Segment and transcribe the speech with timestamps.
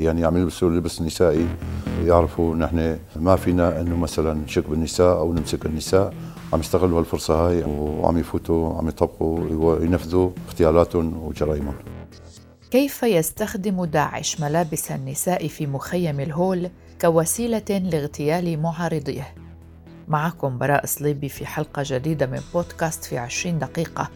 [0.00, 1.46] يعني عم يلبسوا اللبس النسائي
[2.04, 6.14] يعرفوا نحن ما فينا إنه مثلا نشك بالنساء أو نمسك النساء.
[6.52, 11.74] عم يستغلوا هالفرصة هاي وعم يفوتوا عم يطبقوا وينفذوا اغتيالاتهم وجرائمهم.
[12.70, 16.70] كيف يستخدم داعش ملابس النساء في مخيم الهول
[17.00, 19.34] كوسيلة لاغتيال معارضيه؟
[20.08, 24.08] معكم براء صليبي في حلقة جديدة من بودكاست في عشرين دقيقة.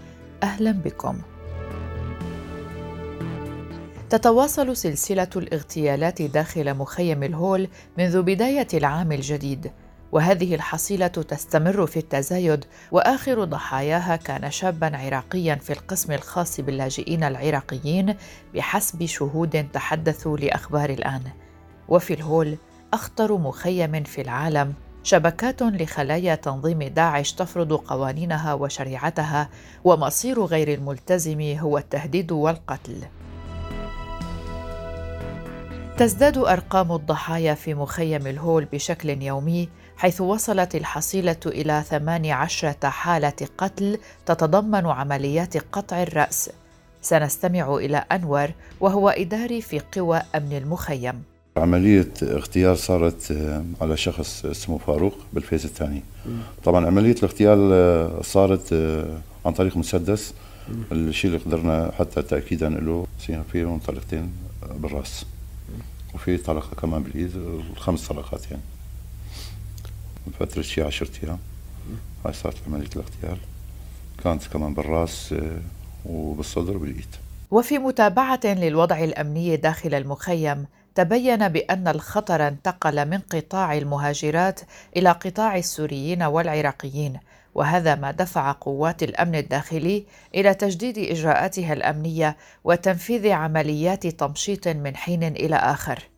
[0.43, 1.19] أهلا بكم.
[4.11, 9.71] تتواصل سلسلة الاغتيالات داخل مخيم الهول منذ بداية العام الجديد،
[10.13, 18.15] وهذه الحصيلة تستمر في التزايد، وآخر ضحاياها كان شابا عراقيا في القسم الخاص باللاجئين العراقيين
[18.55, 21.23] بحسب شهود تحدثوا لأخبار الآن.
[21.89, 22.57] وفي الهول
[22.93, 29.49] أخطر مخيم في العالم شبكات لخلايا تنظيم داعش تفرض قوانينها وشريعتها
[29.85, 32.97] ومصير غير الملتزم هو التهديد والقتل
[36.01, 43.99] تزداد أرقام الضحايا في مخيم الهول بشكل يومي حيث وصلت الحصيلة إلى 18 حالة قتل
[44.27, 46.51] تتضمن عمليات قطع الرأس.
[47.03, 48.49] سنستمع إلى أنور
[48.81, 51.23] وهو إداري في قوى أمن المخيم.
[51.57, 56.03] عملية اغتيال صارت آه، على شخص اسمه فاروق بالفيز الثاني.
[56.65, 60.35] طبعا عملية الاغتيال آه، صارت آه، عن طريق مسدس.
[60.93, 63.07] الشيء اللي قدرنا حتى تأكيدا له
[63.53, 64.33] فيه طلقتين
[64.77, 65.27] بالرأس.
[66.21, 68.63] وفي طلقة كمان بالإيد خمس طلقات يعني.
[70.41, 71.39] فترة شي عشرة أيام.
[72.25, 73.39] هاي صارت عملية الاغتيال.
[74.25, 75.61] كانت كمان بالراس آه،
[76.07, 77.17] وبالصدر وبالإيد.
[77.51, 84.61] وفي متابعة للوضع الأمني داخل المخيم تبين بأن الخطر انتقل من قطاع المهاجرات
[84.97, 87.19] إلى قطاع السوريين والعراقيين
[87.55, 90.05] وهذا ما دفع قوات الأمن الداخلي
[90.35, 96.10] إلى تجديد إجراءاتها الأمنية وتنفيذ عمليات تمشيط من حين إلى آخر.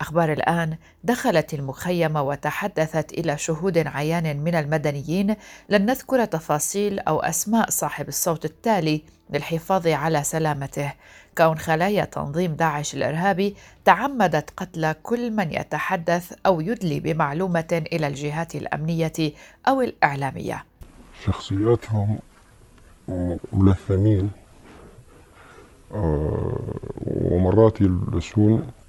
[0.00, 5.36] أخبار الآن دخلت المخيم وتحدثت إلى شهود عيان من المدنيين.
[5.68, 10.92] لن نذكر تفاصيل أو أسماء صاحب الصوت التالي للحفاظ على سلامته.
[11.38, 18.54] كون خلايا تنظيم داعش الإرهابي تعمدت قتل كل من يتحدث أو يدلي بمعلومة إلى الجهات
[18.54, 19.32] الأمنية
[19.68, 20.64] أو الإعلامية.
[21.24, 22.18] شخصياتهم
[23.52, 24.30] ملثمين
[25.94, 26.58] آه،
[27.06, 28.79] ومرات يلبسون آه،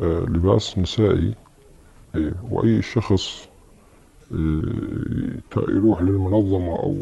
[0.00, 1.34] لباس نسائي
[2.14, 3.48] إيه، وأي شخص
[4.32, 6.96] آه، يروح للمنظمة أو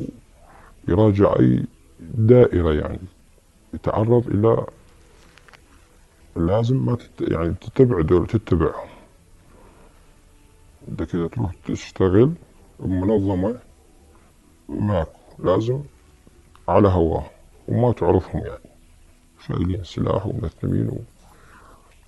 [0.88, 1.64] يراجع أي
[2.00, 2.98] دائرة يعني
[3.74, 4.66] يتعرض إلى
[6.36, 7.20] لازم ما تت...
[7.20, 8.88] يعني تتبع دول تتبعهم
[10.88, 12.32] انت كده تروح تشتغل
[12.80, 13.58] بمنظمة
[14.68, 15.80] معك لازم
[16.68, 17.24] على هواه
[17.68, 18.58] وما تعرفهم يعني.
[19.46, 20.98] شايلين سلاح ومنثمين و...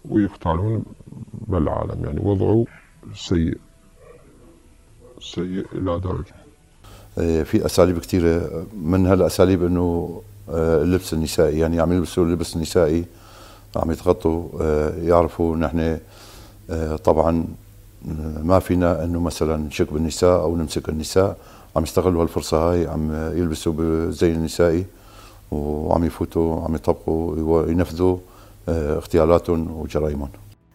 [0.09, 0.85] ويقتالون
[1.33, 2.65] بالعالم يعني وضعه
[3.15, 3.59] سيء
[5.21, 6.35] سيء إلى درجة.
[7.19, 13.05] إيه، في أساليب كثيرة من هالأساليب أنه آه، اللبس النسائي يعني عم يلبسوا اللبس النسائي
[13.77, 15.99] عم يتغطوا آه، يعرفوا نحن
[16.71, 17.45] آه، طبعا
[18.43, 21.37] ما فينا إنه مثلا نشك بالنساء أو نمسك النساء.
[21.77, 24.85] عم يستغلوا هالفرصة هاي عم يلبسوا بزي النسائي
[25.51, 28.19] وعم يفوتوا عم يطبقوا وينفذوا
[28.69, 30.31] اغتيالاتهم وجرائمهم.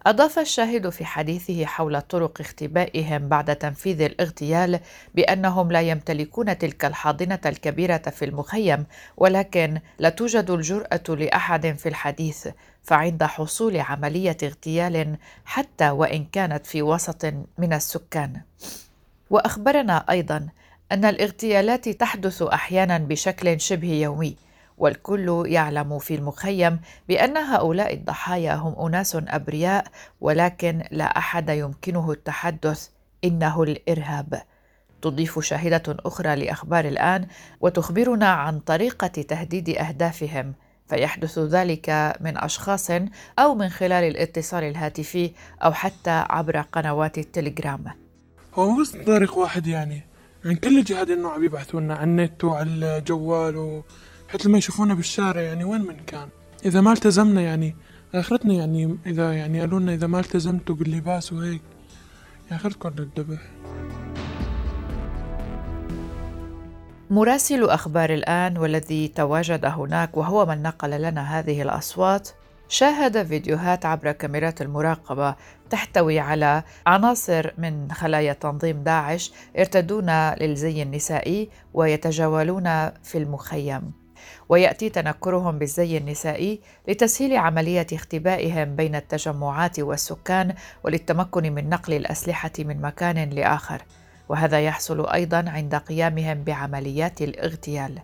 [0.06, 4.80] أضاف الشاهد في حديثه حول طرق اختبائهم بعد تنفيذ الاغتيال
[5.14, 8.86] بأنهم لا يمتلكون تلك الحاضنة الكبيرة في المخيم
[9.16, 12.48] ولكن لا توجد الجرأة لأحد في الحديث
[12.82, 17.24] فعند حصول عملية اغتيال حتى وإن كانت في وسط
[17.58, 18.40] من السكان.
[19.30, 20.48] وأخبرنا أيضا
[20.92, 24.45] أن الاغتيالات تحدث أحيانا بشكل شبه يومي.
[24.78, 29.86] والكل يعلم في المخيم بأن هؤلاء الضحايا هم أناس أبرياء
[30.20, 32.88] ولكن لا أحد يمكنه التحدث
[33.24, 34.42] إنه الإرهاب.
[35.02, 37.26] تضيف شاهدة أخرى لأخبار الآن
[37.60, 40.54] وتخبرنا عن طريقة تهديد أهدافهم.
[40.88, 42.90] فيحدث ذلك من أشخاص
[43.38, 45.32] أو من خلال الاتصال الهاتفي
[45.62, 47.84] أو حتى عبر قنوات التليجرام.
[48.54, 50.02] هو مو بس طريق واحد يعني.
[50.44, 53.82] من كل الجهات إنه عم يبحثوا لنا عن النت وعلى الجوال و...
[54.28, 56.28] حتى لما يشوفونا بالشارع يعني وين من كان؟
[56.64, 57.76] إذا ما التزمنا يعني
[58.14, 61.62] آخرتنا يعني إذا يعني قالوا لنا إذا ما التزمتوا باللباس وهيك
[62.52, 63.40] آخرتكم للذبح.
[67.10, 72.28] مراسل أخبار الآن والذي تواجد هناك وهو من نقل لنا هذه الأصوات
[72.68, 75.34] شاهد فيديوهات عبر كاميرات المراقبة
[75.70, 84.05] تحتوي على عناصر من خلايا تنظيم داعش يرتدون للزي النسائي ويتجولون في المخيم.
[84.48, 92.80] ويأتي تنكرهم بالزي النسائي لتسهيل عملية اختبائهم بين التجمعات والسكان وللتمكن من نقل الأسلحة من
[92.80, 93.82] مكان لآخر.
[94.28, 97.98] وهذا يحصل أيضا عند قيامهم بعمليات الاغتيال.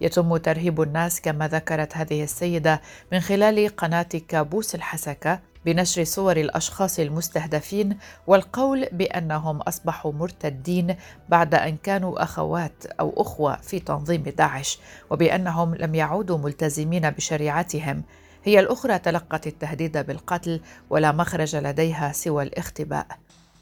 [0.00, 2.80] يتم ترهيب الناس كما ذكرت هذه السيدة
[3.12, 10.96] من خلال قناة كابوس الحسكة بنشر صور الأشخاص المستهدفين والقول بأنهم أصبحوا مرتدين
[11.28, 14.78] بعد أن كانوا أخوات أو أخوة في تنظيم داعش
[15.10, 18.02] وبأنهم لم يعودوا ملتزمين بشريعتهم.
[18.44, 20.60] هي الأخرى تلقت التهديد بالقتل
[20.90, 23.06] ولا مخرج لديها سوى الاختباء.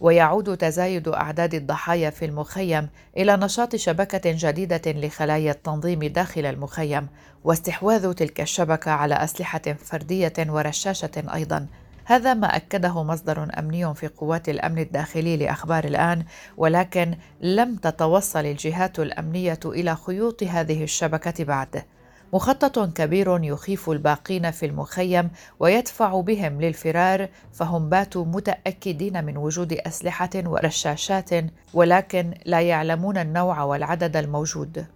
[0.00, 7.06] ويعود تزايد أعداد الضحايا في المخيم إلى نشاط شبكة جديدة لخلايا التنظيم داخل المخيم
[7.44, 11.66] واستحواذ تلك الشبكة على أسلحة فردية ورشاشة أيضا.
[12.04, 16.24] هذا ما أكده مصدر أمني في قوات الأمن الداخلي لأخبار الآن
[16.56, 21.84] ولكن لم تتوصل الجهات الأمنية إلى خيوط هذه الشبكة بعد.
[22.32, 25.30] مخطط كبير يخيف الباقين في المخيم
[25.60, 31.30] ويدفع بهم للفرار فهم باتوا متأكدين من وجود أسلحة ورشاشات
[31.74, 34.86] ولكن لا يعلمون النوع والعدد الموجود.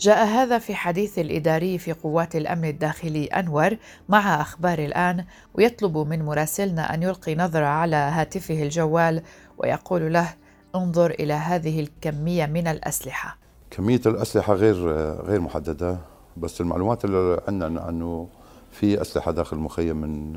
[0.00, 3.76] جاء هذا في حديث الإداري في قوات الأمن الداخلي أنور
[4.08, 5.24] مع أخبار الآن
[5.54, 9.22] ويطلب من مراسلنا أن يلقي نظرة على هاتفه الجوال
[9.58, 10.34] ويقول له
[10.74, 13.38] انظر إلى هذه الكمية من الأسلحة.
[13.70, 14.88] كمية الأسلحة غير
[15.22, 15.98] غير محددة
[16.36, 18.28] بس المعلومات اللي عندنا أنه
[18.70, 20.32] في أسلحة داخل المخيم من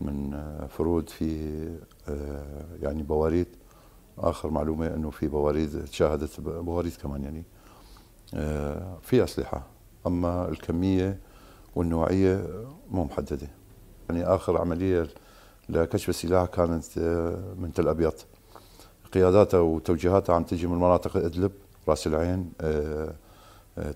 [0.00, 1.50] من فرود في
[2.82, 3.46] يعني بواريد.
[4.18, 7.44] آخر معلومة أنه في بواريد تشاهدت بواريد كمان يعني.
[9.02, 9.66] في أسلحة
[10.06, 11.18] أما الكمية
[11.76, 12.46] والنوعية
[12.90, 13.48] مو محددة.
[14.08, 15.08] يعني آخر عملية
[15.68, 18.12] لكشف السلاح كانت آه، من تل أبيض.
[19.12, 21.52] قياداتها وتوجيهاتها عم تجي من مناطق إدلب
[21.88, 23.14] رأس العين آه،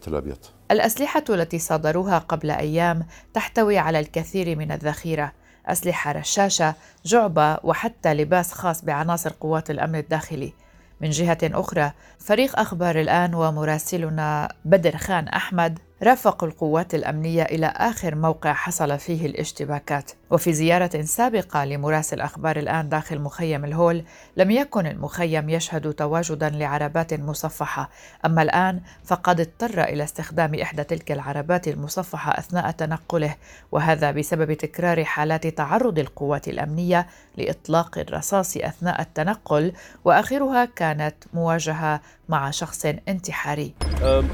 [0.02, 0.38] تل أبيض.
[0.70, 5.32] الأسلحة التي صادروها قبل أيام تحتوي على الكثير من الذخيرة.
[5.66, 6.74] أسلحة رشاشة
[7.04, 10.52] جعبة وحتى لباس خاص بعناصر قوات الأمن الداخلي.
[11.00, 15.78] من جهة أخرى فريق أخبار الآن ومراسلنا بدر خان أحمد.
[16.02, 20.10] رافقوا القوات الأمنية إلى آخر موقع حصل فيه الاشتباكات.
[20.30, 24.04] وفي زيارة سابقة لمراسل أخبار الآن داخل مخيم الهول
[24.36, 27.90] لم يكن المخيم يشهد تواجدا لعربات مصفحة.
[28.26, 33.36] أما الآن فقد اضطر إلى استخدام إحدى تلك العربات المصفحة أثناء تنقله
[33.72, 37.06] وهذا بسبب تكرار حالات تعرض القوات الأمنية
[37.36, 39.72] لإطلاق الرصاص أثناء التنقل.
[40.04, 43.74] وآخرها كانت مواجهة مع شخص انتحاري.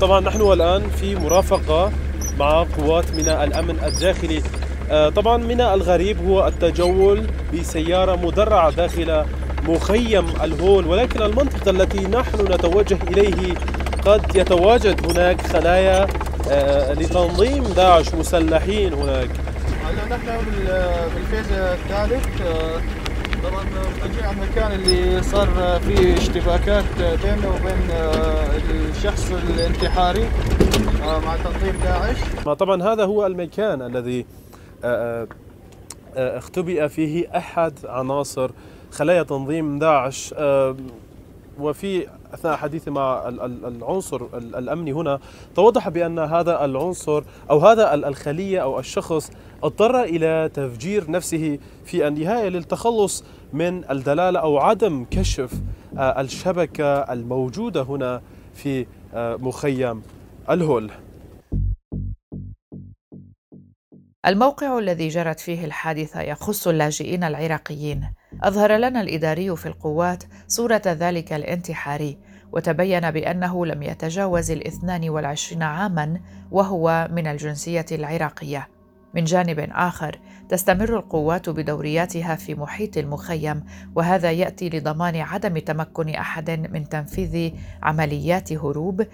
[0.01, 1.17] طبعا نحن الآن في
[1.57, 1.93] مرافقة
[2.39, 4.43] مع قوات من الأمن الداخلي.
[5.11, 9.25] طبعا من الغريب هو التجول بسيارة مدرعة داخل
[9.69, 13.55] مخيم الهول ولكن المنطقة التي نحن نتوجه إليه
[14.05, 16.07] قد يتواجد هناك خلايا
[16.95, 19.29] لتنظيم داعش مسلحين هناك.
[19.85, 20.27] هلا نحن
[21.15, 22.27] بالفيز الثالث
[23.47, 23.65] طبعا
[24.33, 28.57] المكان اللي صار فيه اشتباكات بينه وبين آه،
[28.91, 30.25] الشخص الانتحاري
[31.05, 32.17] آه، مع تنظيم داعش.
[32.59, 34.27] طبعا هذا هو المكان الذي
[34.85, 35.27] آه،
[36.17, 38.51] اختبئ فيه أحد عناصر
[38.91, 40.35] خلايا تنظيم داعش.
[41.61, 45.21] وفي أثناء حديثي مع العنصر الأمني هنا
[45.55, 49.31] توضح بأن هذا العنصر أو هذا الخلية أو الشخص
[49.63, 55.53] اضطر إلى تفجير نفسه في النهاية للتخلص من الدلالة أو عدم كشف
[55.99, 58.23] آه، الشبكة الموجودة هنا
[58.55, 60.03] في آه، مخيم
[60.51, 60.91] الهول.
[64.27, 68.13] الموقع الذي جرت فيه الحادثة يخص اللاجئين العراقيين.
[68.43, 72.19] أظهر لنا الإداري في القوات صورة ذلك الانتحاري
[72.53, 78.76] وتبين بأنه لم يتجاوز الاثنان والعشرين عاماً وهو من الجنسية العراقية.
[79.15, 86.51] من جانب آخر تستمر القوات بدورياتها في محيط المخيم وهذا يأتي لضمان عدم تمكن أحد
[86.51, 89.07] من تنفيذ عمليات هروب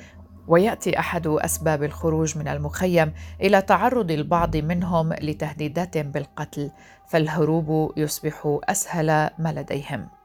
[0.48, 6.70] ويأتي أحد أسباب الخروج من المخيم إلى تعرض البعض منهم لتهديدات بالقتل
[7.08, 10.21] فالهروب يصبح أسهل ما لديهم.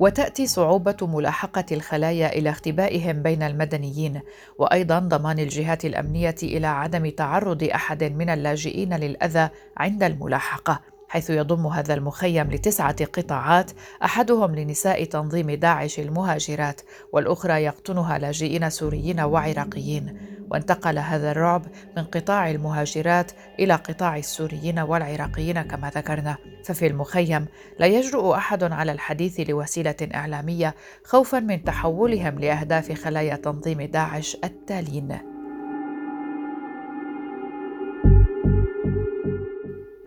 [0.00, 4.20] وتأتي صعوبة ملاحقة الخلايا إلى اختبائهم بين المدنيين
[4.58, 11.66] وأيضا ضمان الجهات الأمنية إلى عدم تعرض أحد من اللاجئين للأذى عند الملاحقة حيث يضم
[11.66, 13.70] هذا المخيم لتسعة قطاعات
[14.04, 16.80] أحدهم لنساء تنظيم داعش المهاجرات
[17.12, 20.37] والأخرى يقطنها لاجئين سوريين وعراقيين.
[20.50, 26.36] وانتقل هذا الرعب من قطاع المهاجرات إلى قطاع السوريين والعراقيين كما ذكرنا.
[26.64, 27.46] ففي المخيم
[27.78, 30.74] لا يجرؤ أحد على الحديث لوسيلة إعلامية
[31.04, 35.18] خوفا من تحولهم لأهداف خلايا تنظيم داعش التالين.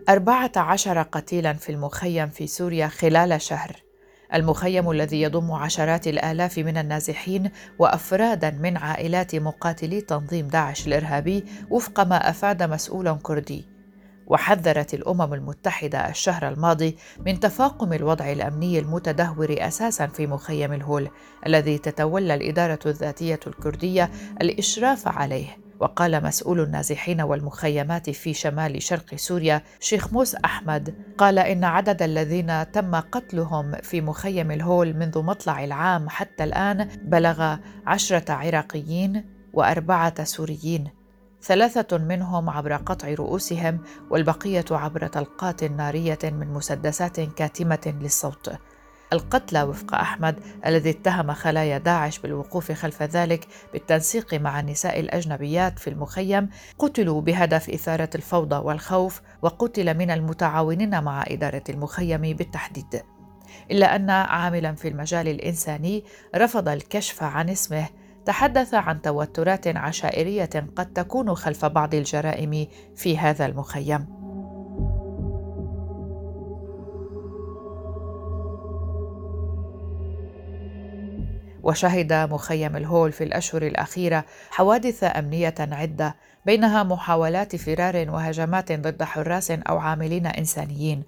[0.08, 3.91] أربعة عشر قتيلا في المخيم في سوريا خلال شهر.
[4.34, 12.00] المخيم الذي يضم عشرات الآلاف من النازحين وأفرادا من عائلات مقاتلي تنظيم داعش الإرهابي وفق
[12.00, 13.72] ما أفاد مسؤول كردي.
[14.26, 16.96] وحذرت الأمم المتحدة الشهر الماضي
[17.26, 21.10] من تفاقم الوضع الأمني المتدهور أساسا في مخيم الهول
[21.46, 24.10] الذي تتولى الإدارة الذاتية الكردية
[24.40, 25.61] الإشراف عليه.
[25.80, 32.72] وقال مسؤول النازحين والمخيمات في شمال شرق سوريا شيخ موس أحمد قال إن عدد الذين
[32.72, 41.02] تم قتلهم في مخيم الهول منذ مطلع العام حتى الآن بلغ عشرة عراقيين وأربعة سوريين
[41.42, 48.52] ثلاثة منهم عبر قطع رؤوسهم والبقية عبر طلقات نارية من مسدسات كاتمة للصوت.
[49.12, 55.90] القتلى وفق أحمد الذي اتهم خلايا داعش بالوقوف خلف ذلك بالتنسيق مع النساء الأجنبيات في
[55.90, 63.02] المخيم قتلوا بهدف إثارة الفوضى والخوف وقتل من المتعاونين مع إدارة المخيم بالتحديد.
[63.70, 66.04] إلا أن عاملا في المجال الإنساني
[66.36, 67.88] رفض الكشف عن اسمه
[68.26, 72.66] تحدث عن توترات عشائرية قد تكون خلف بعض الجرائم
[72.96, 74.21] في هذا المخيم
[81.62, 86.16] وشهد مخيم الهول في الأشهر الأخيرة حوادث أمنية عدة
[86.46, 91.02] بينها محاولات فرار وهجمات ضد حراس أو عاملين إنسانيين.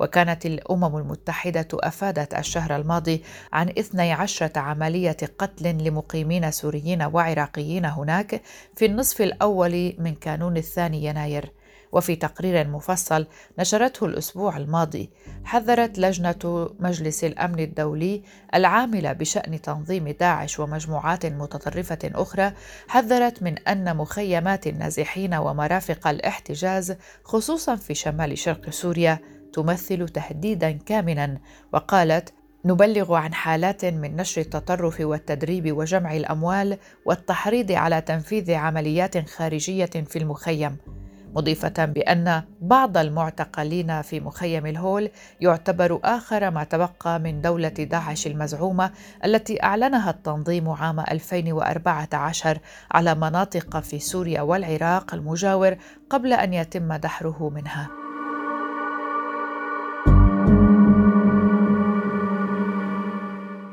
[0.00, 8.42] وكانت الأمم المتحدة أفادت الشهر الماضي عن 12 عملية قتل لمقيمين سوريين وعراقيين هناك
[8.76, 11.52] في النصف الأول من كانون الثاني يناير.
[11.92, 13.26] وفي تقرير مفصل
[13.58, 15.10] نشرته الأسبوع الماضي
[15.44, 18.22] حذرت لجنة مجلس الأمن الدولي
[18.54, 22.52] العاملة بشأن تنظيم داعش ومجموعات متطرفة أخرى
[22.88, 29.18] حذرت من أن مخيمات النازحين ومرافق الاحتجاز خصوصا في شمال شرق سوريا
[29.52, 31.38] تمثل تهديدا كامنا.
[31.72, 32.32] وقالت
[32.64, 40.18] نبلغ عن حالات من نشر التطرف والتدريب وجمع الأموال والتحريض على تنفيذ عمليات خارجية في
[40.18, 40.76] المخيم.
[41.34, 45.10] مضيفة بأن بعض المعتقلين في مخيم الهول
[45.40, 48.90] يعتبر آخر ما تبقى من دولة داعش المزعومة
[49.24, 52.58] التي أعلنها التنظيم عام 2014
[52.90, 55.76] على مناطق في سوريا والعراق المجاور
[56.10, 57.99] قبل أن يتم دحره منها.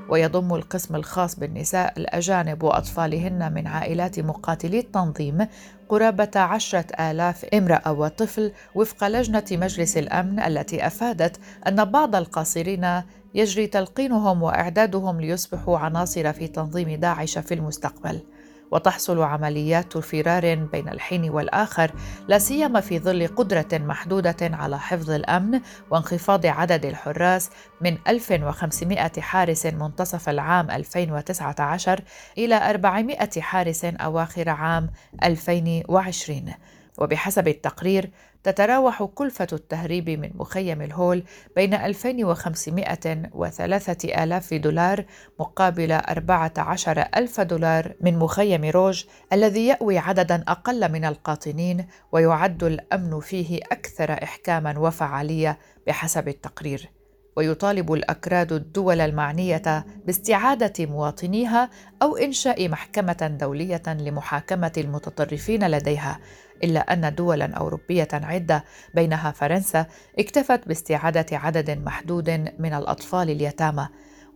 [0.09, 5.47] ويضم القسم الخاص بالنساء الأجانب وأطفالهن من عائلات مقاتلي التنظيم
[5.89, 13.01] قرابة عشرة آلاف امرأة وطفل وفق لجنة مجلس الأمن التي أفادت أن بعض القاصرين
[13.35, 18.21] يجري تلقينهم وإعدادهم ليصبحوا عناصر في تنظيم داعش في المستقبل.
[18.71, 21.91] وتحصل عمليات فرار بين الحين والآخر
[22.27, 27.49] لا سيما في ظل قدرة محدودة على حفظ الأمن وانخفاض عدد الحراس
[27.81, 32.01] من 1500 حارس منتصف العام 2019
[32.37, 34.89] إلى 400 حارس أواخر عام
[35.23, 36.53] 2020
[36.97, 38.11] وبحسب التقرير
[38.43, 41.23] تتراوح كلفة التهريب من مخيم الهول
[41.55, 45.05] بين 2500 و 3000 دولار
[45.39, 53.19] مقابل 14 ألف دولار من مخيم روج الذي يأوي عددا أقل من القاطنين ويعد الأمن
[53.19, 56.97] فيه أكثر إحكاما وفعالية بحسب التقرير.
[57.37, 61.69] ويطالب الأكراد الدول المعنية باستعادة مواطنيها
[62.01, 66.19] أو إنشاء محكمة دولية لمحاكمة المتطرفين لديها
[66.63, 69.85] إلا أن دولا أوروبية عدة بينها فرنسا
[70.19, 73.87] اكتفت باستعادة عدد محدود من الأطفال اليتامى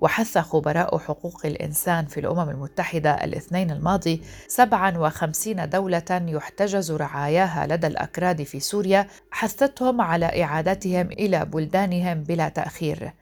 [0.01, 8.43] وحث خبراء حقوق الإنسان في الأمم المتحدة الاثنين الماضي 57 دولة يحتجز رعاياها لدى الأكراد
[8.43, 13.13] في سوريا حثتهم على إعادتهم إلى بلدانهم بلا تأخير.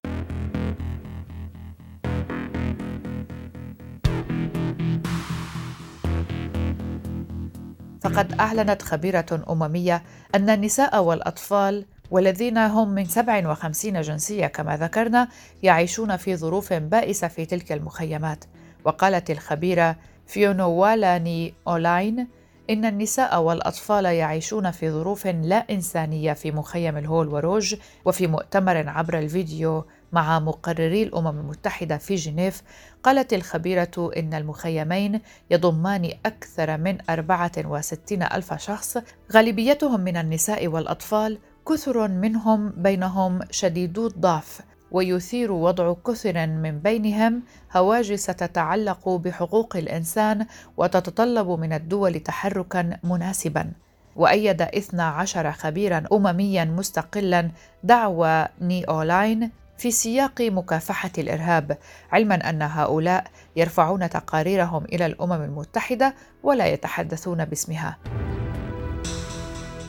[8.01, 10.03] فقد أعلنت خبيرة أممية
[10.35, 15.27] أن النساء والأطفال والذين هم من 57 جنسية كما ذكرنا
[15.63, 18.45] يعيشون في ظروف بائسة في تلك المخيمات.
[18.85, 19.95] وقالت الخبيرة
[20.27, 22.27] فيونوالاني أولاين
[22.69, 27.75] إن النساء والأطفال يعيشون في ظروف لا إنسانية في مخيم الهول وروج
[28.05, 32.61] وفي مؤتمر عبر الفيديو مع مقرري الأمم المتحدة في جنيف
[33.03, 38.97] قالت الخبيرة إن المخيمين يضمان أكثر من 64 ألف شخص
[39.33, 41.37] غالبيتهم من النساء والأطفال
[41.67, 44.61] كثر منهم بينهم شديدو الضعف
[44.91, 47.43] ويثير وضع كثر من بينهم
[47.75, 50.45] هواجس تتعلق بحقوق الإنسان
[50.77, 53.71] وتتطلب من الدول تحركا مناسبا.
[54.15, 57.51] وأيد 12 خبيرا أمميا مستقلا
[57.83, 61.77] دعوى نيولاين في سياق مكافحة الإرهاب
[62.11, 63.23] علما أن هؤلاء
[63.55, 67.97] يرفعون تقاريرهم إلى الأمم المتحدة ولا يتحدثون باسمها.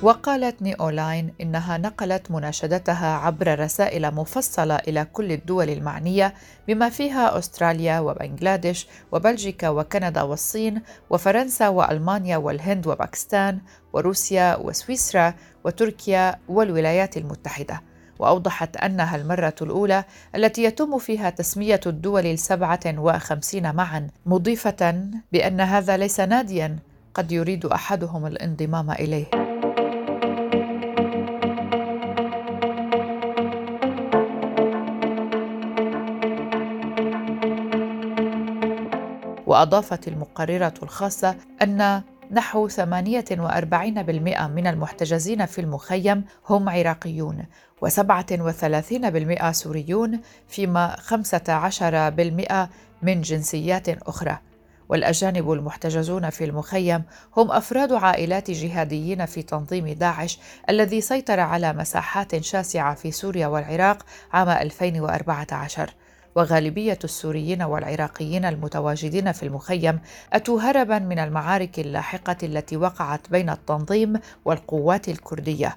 [0.02, 6.34] وقالت نيولاين إنها نقلت مناشدتها عبر رسائل مفصلة إلى كل الدول المعنية
[6.68, 13.60] بما فيها أستراليا وبنغلاديش وبلجيكا وكندا والصين وفرنسا وألمانيا والهند وباكستان
[13.92, 17.89] وروسيا وسويسرا وتركيا والولايات المتحدة.
[18.20, 25.96] وأوضحت أنها المرة الأولى التي يتم فيها تسمية الدول السبعة وخمسين معا مضيفة بأن هذا
[25.96, 26.78] ليس ناديا
[27.14, 29.26] قد يريد أحدهم الانضمام إليه.
[39.46, 42.80] وأضافت المقررة الخاصة أن نحو 48%
[44.42, 47.44] من المحتجزين في المخيم هم عراقيون
[47.84, 52.68] و37% سوريون فيما 15%
[53.02, 54.38] من جنسيات أخرى.
[54.90, 57.02] والأجانب المحتجزون في المخيم
[57.36, 60.38] هم أفراد عائلات جهاديين في تنظيم داعش
[60.70, 65.94] الذي سيطر على مساحات شاسعة في سوريا والعراق عام 2014
[66.34, 70.00] وغالبية السوريين والعراقيين المتواجدين في المخيم
[70.32, 74.12] أتوا هربا من المعارك اللاحقة التي وقعت بين التنظيم
[74.44, 75.76] والقوات الكردية.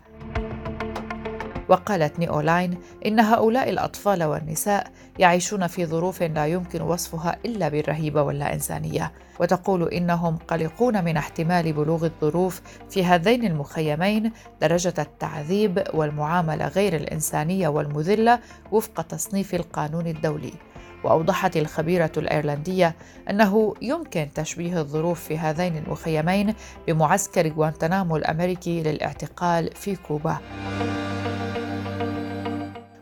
[1.69, 4.87] وقالت نيولاين إن هؤلاء الأطفال والنساء
[5.19, 11.73] يعيشون في ظروف لا يمكن وصفها إلا بالرهيبة واللا إنسانية وتقول إنهم قلقون من احتمال
[11.73, 18.39] بلوغ الظروف في هذين المخيمين درجة التعذيب والمعاملة غير الإنسانية والمذلة
[18.71, 20.53] وفق تصنيف القانون الدولي.
[21.03, 22.95] وأوضحت الخبيرة الأيرلندية
[23.29, 26.53] أنه يمكن تشبيه الظروف في هذين المخيمين
[26.87, 30.37] بمعسكر غوانتنامو الأمريكي للاعتقال في كوبا.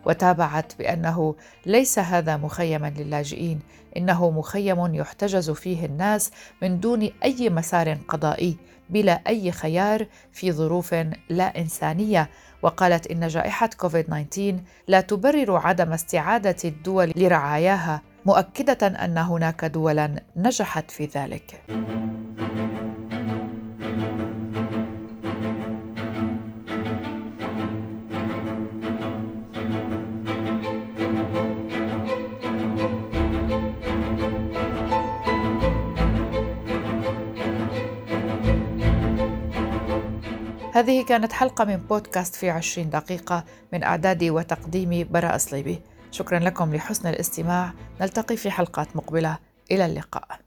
[0.06, 3.60] وتابعت بأنه ليس هذا مخيما للاجئين
[3.98, 8.58] إنه مخيم يحتجز فيه الناس من دون أي مسار قضائي
[8.90, 10.96] بلا أي خيار في ظروف
[11.30, 12.30] لا إنسانية.
[12.62, 20.16] وقالت إن جائحة كوفيد 19 لا تبرر عدم استعادة الدول لرعاياها مؤكدة أن هناك دولا
[20.36, 21.62] نجحت في ذلك.
[40.82, 46.76] هذه كانت حلقة من بودكاست في عشرين دقيقة من إعدادي وتقديمي براء صليبي شكرا لكم
[46.76, 47.74] لحسن الاستماع.
[48.02, 49.38] نلتقي في حلقات مقبلة.
[49.72, 50.40] إلى اللقاء.